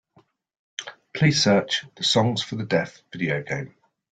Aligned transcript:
Please 1.13 1.43
search 1.43 1.85
the 1.93 2.03
Songs 2.03 2.41
for 2.41 2.55
the 2.55 2.65
Deaf 2.65 3.03
video 3.11 3.43
game. 3.43 3.75